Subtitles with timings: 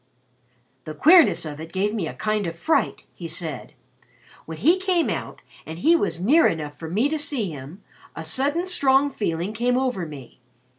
[0.85, 3.73] "The queerness of it gave me a kind of fright," he said.
[4.47, 7.83] "When he came out and he was near enough for me to see him,
[8.15, 10.39] a sudden strong feeling came over me.